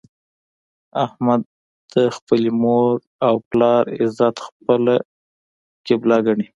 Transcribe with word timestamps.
احمد 1.05 1.41
د 1.93 1.95
خپلې 2.15 2.49
مور 2.61 2.95
او 3.27 3.35
پلار 3.49 3.83
عزت 4.01 4.35
خپله 4.47 4.95
قبله 5.87 6.17
ګڼي. 6.25 6.47